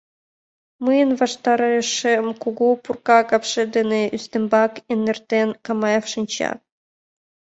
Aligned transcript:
Мыйын 0.85 1.11
ваштарешем, 1.19 2.25
кугу, 2.41 2.67
пурка 2.83 3.19
капше 3.29 3.63
дене 3.75 4.01
ӱстембак 4.15 4.73
эҥертен, 4.91 5.49
Камаев 5.65 6.05
шинча. 6.11 6.51